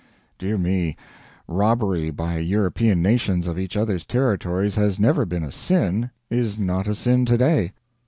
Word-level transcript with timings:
Dear 0.39 0.57
me, 0.57 0.95
robbery 1.47 2.09
by 2.09 2.39
European 2.39 3.03
nations 3.03 3.45
of 3.45 3.59
each 3.59 3.77
other's 3.77 4.03
territories 4.03 4.73
has 4.73 4.99
never 4.99 5.27
been 5.27 5.43
a 5.43 5.51
sin, 5.51 6.09
is 6.27 6.57
not 6.57 6.87
a 6.87 6.95
sin 6.95 7.23
to 7.27 7.37
day. 7.37 7.73